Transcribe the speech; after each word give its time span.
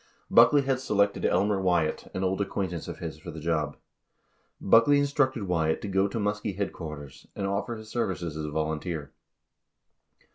16 0.29 0.35
Buckley 0.35 0.61
had 0.63 0.79
selected 0.79 1.25
Elmer 1.25 1.61
Wyatt, 1.61 2.09
an 2.15 2.23
old 2.23 2.41
acquaintance 2.41 2.87
of 2.87 2.97
his, 2.97 3.19
for 3.19 3.29
the 3.29 3.39
job. 3.39 3.77
Buckley 4.59 4.97
instructed 4.97 5.43
Wyatt 5.43 5.79
to 5.83 5.87
go 5.87 6.07
to 6.07 6.17
Muskie 6.19 6.57
headquarters 6.57 7.27
and 7.35 7.45
offer 7.45 7.75
his 7.75 7.89
services 7.91 8.35
as 8.35 8.45
a 8.45 8.49
volunteer. 8.49 9.11